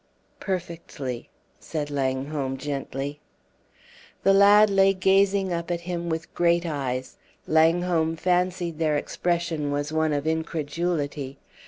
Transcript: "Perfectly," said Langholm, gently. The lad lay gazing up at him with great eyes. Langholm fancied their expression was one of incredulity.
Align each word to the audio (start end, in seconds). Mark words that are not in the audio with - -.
"Perfectly," 0.39 1.29
said 1.59 1.91
Langholm, 1.91 2.57
gently. 2.57 3.19
The 4.23 4.33
lad 4.33 4.71
lay 4.71 4.95
gazing 4.95 5.53
up 5.53 5.69
at 5.69 5.81
him 5.81 6.09
with 6.09 6.33
great 6.33 6.65
eyes. 6.65 7.17
Langholm 7.45 8.15
fancied 8.15 8.79
their 8.79 8.97
expression 8.97 9.69
was 9.71 9.93
one 9.93 10.11
of 10.11 10.25
incredulity. 10.25 11.37